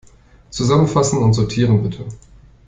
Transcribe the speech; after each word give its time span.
Zusammenfassen 0.49 1.19
und 1.21 1.33
sortieren, 1.33 1.83
bitte. 1.83 2.07